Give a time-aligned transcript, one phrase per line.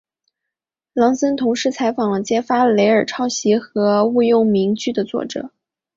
[0.93, 5.51] 朗森同时采访了揭发雷尔抄袭和误用名句的记者。